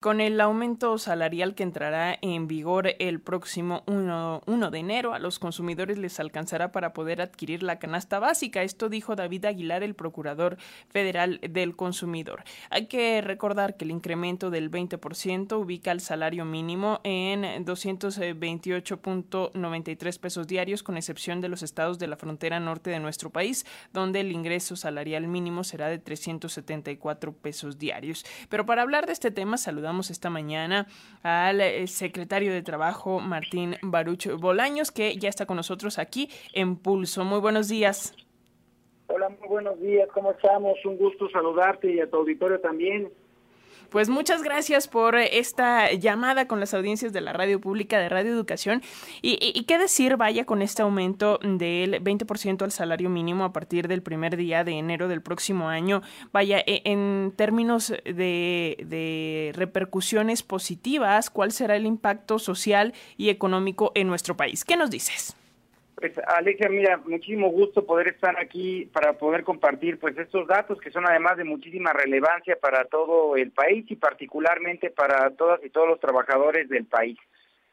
[0.00, 5.38] Con el aumento salarial que entrará en vigor el próximo 1, de enero, a los
[5.38, 8.62] consumidores les alcanzará para poder adquirir la canasta básica.
[8.62, 10.56] Esto dijo David Aguilar, el Procurador
[10.88, 12.44] Federal del Consumidor.
[12.70, 20.46] Hay que recordar que el incremento del 20% ubica el salario mínimo en 228.93 pesos
[20.46, 24.32] diarios, con excepción de los estados de la frontera norte de nuestro país, donde el
[24.32, 28.24] ingreso salarial mínimo será de 374 pesos diarios.
[28.48, 30.86] Pero para hablar de este tema, saludamos esta mañana
[31.22, 36.76] al eh, secretario de Trabajo, Martín Baruch Bolaños, que ya está con nosotros aquí en
[36.76, 37.24] Pulso.
[37.24, 38.14] Muy buenos días.
[39.08, 40.08] Hola, muy buenos días.
[40.14, 40.78] ¿Cómo estamos?
[40.84, 43.10] Un gusto saludarte y a tu auditorio también.
[43.90, 48.30] Pues muchas gracias por esta llamada con las audiencias de la radio pública de Radio
[48.30, 48.82] Educación.
[49.20, 54.02] Y, qué decir, vaya, con este aumento del 20% al salario mínimo a partir del
[54.02, 61.50] primer día de enero del próximo año, vaya, e, en términos de repercusiones positivas, ¿cuál
[61.50, 64.64] será el impacto social y económico en nuestro país?
[64.64, 65.34] ¿Qué nos dices?
[66.00, 70.90] Pues Alexia, mira, muchísimo gusto poder estar aquí para poder compartir pues estos datos que
[70.90, 75.86] son además de muchísima relevancia para todo el país y particularmente para todas y todos
[75.86, 77.18] los trabajadores del país.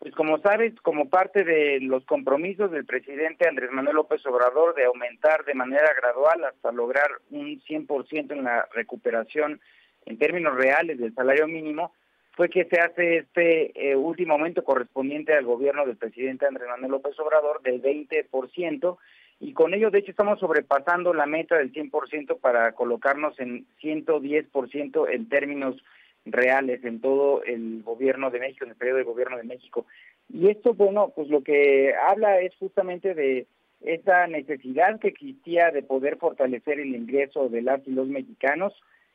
[0.00, 4.84] Pues como sabes, como parte de los compromisos del presidente Andrés Manuel López Obrador de
[4.84, 9.62] aumentar de manera gradual hasta lograr un 100% en la recuperación
[10.04, 11.94] en términos reales del salario mínimo,
[12.32, 16.92] fue que se hace este eh, último aumento correspondiente al gobierno del presidente Andrés Manuel
[16.92, 18.98] López Obrador del 20%
[19.40, 25.06] y con ello de hecho estamos sobrepasando la meta del 100% para colocarnos en 110%
[25.10, 25.76] en términos
[26.26, 29.86] reales en todo el gobierno de México, en el periodo de gobierno de México.
[30.32, 33.46] Y esto, bueno, pues lo que habla es justamente de
[33.80, 38.74] esa necesidad que existía de poder fortalecer el ingreso de las y los mexicanos,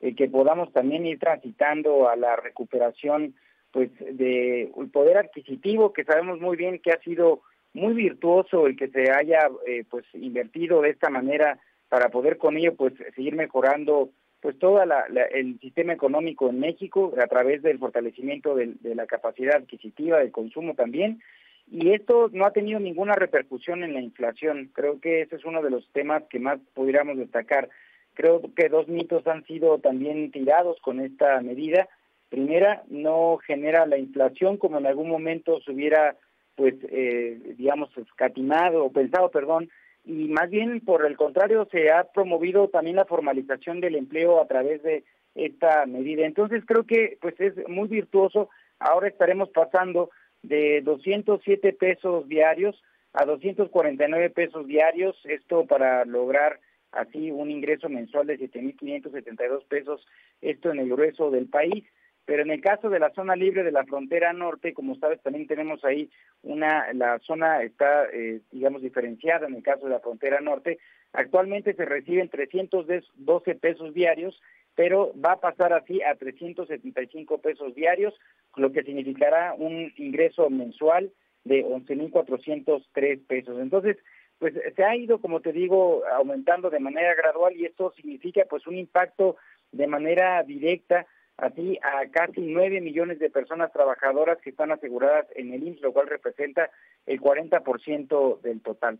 [0.00, 3.34] eh, que podamos también ir transitando a la recuperación
[3.70, 7.40] pues de el poder adquisitivo que sabemos muy bien que ha sido
[7.72, 11.58] muy virtuoso el que se haya eh, pues invertido de esta manera
[11.88, 17.26] para poder con ello pues seguir mejorando pues todo el sistema económico en México a
[17.26, 21.20] través del fortalecimiento de, de la capacidad adquisitiva del consumo también.
[21.68, 24.70] Y esto no ha tenido ninguna repercusión en la inflación.
[24.72, 27.68] Creo que ese es uno de los temas que más pudiéramos destacar
[28.16, 31.88] Creo que dos mitos han sido también tirados con esta medida.
[32.30, 36.16] Primera, no genera la inflación como en algún momento se hubiera,
[36.56, 39.68] pues, eh, digamos, escatimado o pensado, perdón,
[40.06, 44.46] y más bien por el contrario se ha promovido también la formalización del empleo a
[44.46, 45.04] través de
[45.34, 46.24] esta medida.
[46.24, 48.48] Entonces creo que pues es muy virtuoso.
[48.78, 50.10] Ahora estaremos pasando
[50.42, 56.60] de 207 pesos diarios a 249 pesos diarios, esto para lograr
[56.96, 60.06] así un ingreso mensual de 7.572 pesos,
[60.40, 61.84] esto en el grueso del país.
[62.26, 65.46] Pero en el caso de la zona libre de la frontera norte, como sabes, también
[65.46, 66.10] tenemos ahí
[66.42, 70.78] una, la zona está, eh, digamos, diferenciada en el caso de la frontera norte.
[71.12, 74.40] Actualmente se reciben 312 pesos diarios,
[74.74, 78.12] pero va a pasar así a 375 pesos diarios,
[78.56, 81.12] lo que significará un ingreso mensual
[81.44, 83.60] de 11.403 pesos.
[83.60, 83.98] Entonces,
[84.38, 88.66] pues se ha ido, como te digo, aumentando de manera gradual y esto significa pues
[88.66, 89.36] un impacto
[89.72, 95.52] de manera directa así a casi nueve millones de personas trabajadoras que están aseguradas en
[95.52, 96.70] el IMSS, lo cual representa
[97.06, 98.98] el 40% del total.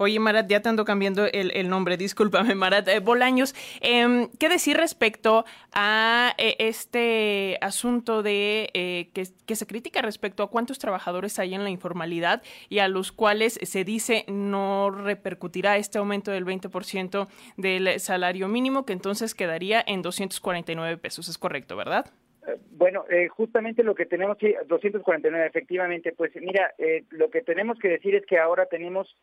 [0.00, 2.86] Oye, Marat, ya te ando cambiando el, nombre, discúlpame, Marat.
[2.86, 9.66] Eh, Bolaños, em, ¿qué decir respecto a eh, este asunto de eh, que, que, se
[9.66, 14.24] critica respecto a cuántos trabajadores hay en la informalidad y a los cuales se dice
[14.28, 17.26] no repercutirá este aumento del 20%
[17.56, 21.28] del salario mínimo, que entonces quedaría en 249 pesos?
[21.28, 22.06] Es correcto, ¿verdad?
[22.70, 26.72] Bueno, justamente lo que tenemos que, 249, efectivamente, pues mira,
[27.10, 29.14] lo que tenemos que decir es que ahora tenemos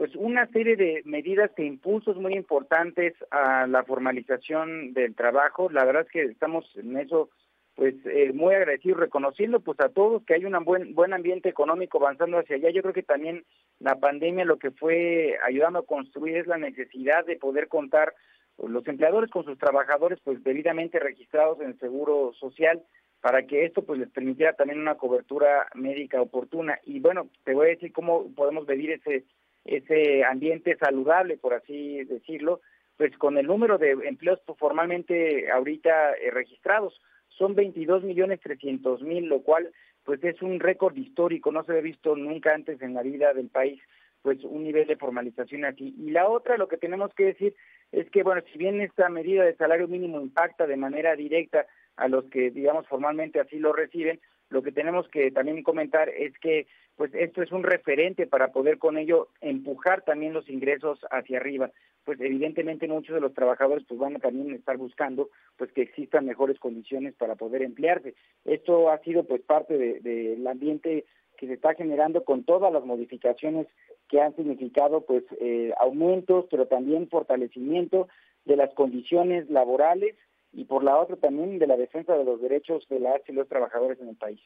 [0.00, 5.68] pues una serie de medidas e impulsos muy importantes a la formalización del trabajo.
[5.68, 7.28] La verdad es que estamos en eso
[7.74, 11.98] pues eh, muy agradecidos, reconociendo pues a todos que hay un buen, buen ambiente económico
[11.98, 12.70] avanzando hacia allá.
[12.70, 13.44] Yo creo que también
[13.78, 18.14] la pandemia lo que fue ayudando a construir es la necesidad de poder contar
[18.56, 22.82] los empleadores con sus trabajadores pues debidamente registrados en el seguro social
[23.20, 26.78] para que esto pues les permitiera también una cobertura médica oportuna.
[26.86, 29.24] Y bueno, te voy a decir cómo podemos medir ese
[29.64, 32.60] ese ambiente saludable, por así decirlo,
[32.96, 39.26] pues con el número de empleos formalmente ahorita eh, registrados son 22 millones 300 mil,
[39.26, 39.70] lo cual
[40.04, 43.48] pues es un récord histórico, no se había visto nunca antes en la vida del
[43.48, 43.80] país
[44.22, 45.94] pues un nivel de formalización así.
[45.98, 47.54] Y la otra, lo que tenemos que decir
[47.92, 51.66] es que, bueno, si bien esta medida de salario mínimo impacta de manera directa
[51.96, 56.36] a los que, digamos, formalmente así lo reciben, lo que tenemos que también comentar es
[56.38, 56.66] que
[56.96, 61.70] pues esto es un referente para poder con ello empujar también los ingresos hacia arriba.
[62.04, 66.26] Pues evidentemente muchos de los trabajadores pues van a también estar buscando pues que existan
[66.26, 68.14] mejores condiciones para poder emplearse.
[68.44, 71.06] Esto ha sido pues parte del de, ambiente
[71.38, 73.66] que se está generando con todas las modificaciones
[74.08, 78.08] que han significado pues eh, aumentos, pero también fortalecimiento
[78.44, 80.16] de las condiciones laborales
[80.52, 83.48] y por la otra también de la defensa de los derechos de las y los
[83.48, 84.40] trabajadores en el país.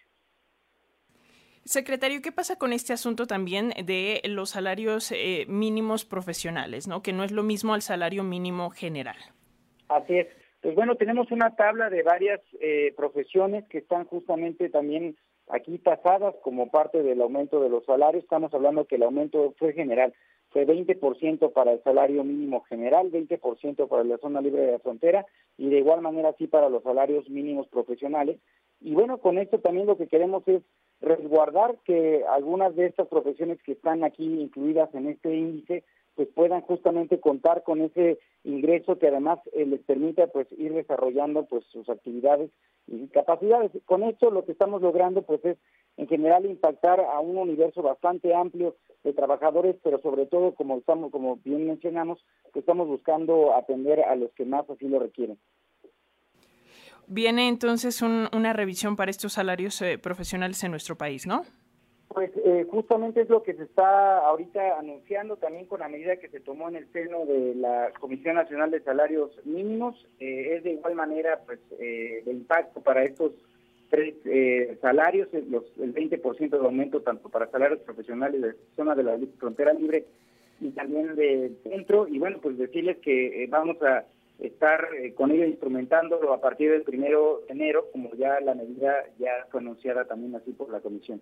[1.65, 7.03] Secretario, ¿qué pasa con este asunto también de los salarios eh, mínimos profesionales, ¿no?
[7.03, 9.17] que no es lo mismo al salario mínimo general?
[9.89, 10.27] Así es.
[10.61, 15.17] Pues bueno, tenemos una tabla de varias eh, profesiones que están justamente también
[15.49, 18.25] aquí tasadas como parte del aumento de los salarios.
[18.25, 20.15] Estamos hablando que el aumento fue general
[20.63, 25.27] 20% para el salario mínimo general, 20% para la zona libre de la frontera
[25.59, 28.39] y de igual manera sí para los salarios mínimos profesionales.
[28.81, 30.63] Y bueno, con esto también lo que queremos es
[31.01, 35.85] resguardar que algunas de estas profesiones que están aquí incluidas en este índice
[36.15, 41.47] pues puedan justamente contar con ese ingreso que además eh, les permita pues ir desarrollando
[41.47, 42.51] pues sus actividades
[42.87, 43.73] y capacidades.
[43.87, 45.59] Con esto lo que estamos logrando pues es
[45.97, 51.13] en general impactar a un universo bastante amplio de trabajadores, pero sobre todo, como estamos,
[51.13, 55.39] como bien mencionamos, que estamos buscando atender a los que más así lo requieren.
[57.07, 61.45] Viene entonces una revisión para estos salarios eh, profesionales en nuestro país, ¿no?
[62.15, 66.29] Pues eh, justamente es lo que se está ahorita anunciando también con la medida que
[66.29, 69.97] se tomó en el seno de la Comisión Nacional de Salarios Mínimos.
[70.21, 73.33] Eh, es de igual manera pues de impacto para estos
[73.95, 79.05] tres eh, salarios, los, el 20% de aumento tanto para salarios profesionales de zona de
[79.05, 80.05] la frontera libre
[80.61, 82.09] y también de centro.
[82.09, 84.05] Y bueno, pues decirles que eh, vamos a
[84.39, 89.05] estar eh, con ello instrumentándolo a partir del primero de enero, como ya la medida
[89.19, 91.21] ya fue anunciada también así por la Comisión.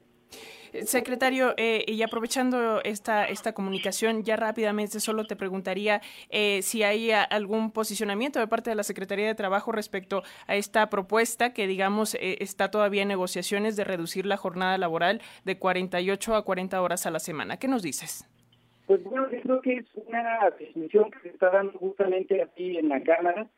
[0.86, 6.00] Secretario, eh, y aprovechando esta, esta comunicación, ya rápidamente solo te preguntaría
[6.30, 10.88] eh, si hay algún posicionamiento de parte de la Secretaría de Trabajo respecto a esta
[10.88, 16.34] propuesta que, digamos, eh, está todavía en negociaciones de reducir la jornada laboral de 48
[16.34, 17.58] a 40 horas a la semana.
[17.58, 18.26] ¿Qué nos dices?
[18.86, 22.88] Pues bueno, yo creo que es una distinción que se está dando justamente aquí en
[22.88, 23.48] la Cámara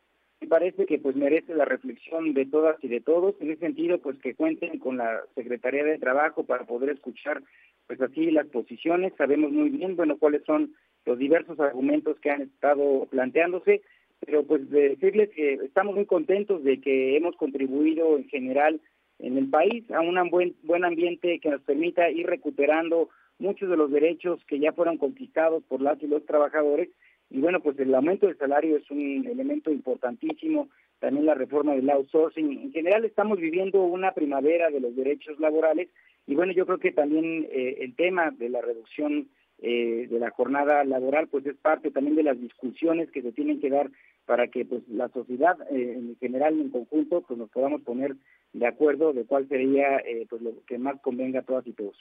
[0.41, 3.35] me parece que pues merece la reflexión de todas y de todos.
[3.39, 7.41] En ese sentido, pues que cuenten con la Secretaría de Trabajo para poder escuchar
[7.87, 9.13] pues así las posiciones.
[9.17, 10.73] Sabemos muy bien, bueno, cuáles son
[11.05, 13.81] los diversos argumentos que han estado planteándose,
[14.19, 18.81] pero pues decirles que estamos muy contentos de que hemos contribuido en general
[19.19, 23.09] en el país a un buen, buen ambiente que nos permita ir recuperando
[23.39, 26.89] muchos de los derechos que ya fueron conquistados por las y los trabajadores
[27.29, 31.89] y bueno, pues el aumento del salario es un elemento importantísimo, también la reforma del
[31.89, 32.51] outsourcing.
[32.51, 35.89] En general estamos viviendo una primavera de los derechos laborales
[36.27, 39.27] y bueno, yo creo que también eh, el tema de la reducción
[39.59, 43.59] eh, de la jornada laboral pues es parte también de las discusiones que se tienen
[43.59, 43.89] que dar
[44.25, 48.15] para que pues la sociedad eh, en general en conjunto pues nos podamos poner
[48.53, 51.97] de acuerdo de cuál sería pues lo que más convenga a todas y todos.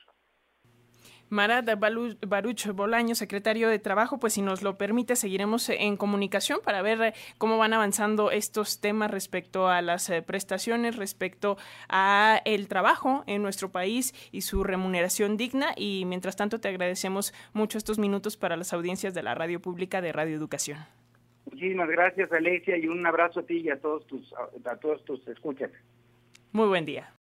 [1.35, 6.81] Marat Baruch Bolaño, secretario de Trabajo, pues si nos lo permite, seguiremos en comunicación para
[6.81, 11.57] ver eh, cómo van avanzando estos temas respecto a las eh, prestaciones, respecto
[11.89, 15.73] a el trabajo en nuestro país y su remuneración digna.
[15.77, 20.01] Y mientras tanto, te agradecemos mucho estos minutos para las audiencias de la radio pública
[20.01, 20.79] de Radio Educación.
[21.47, 25.27] Muchísimas gracias, Alexia, y un abrazo a ti y a todos tus, a todos tus
[25.27, 25.71] escuchas.
[26.53, 27.13] Muy buen día.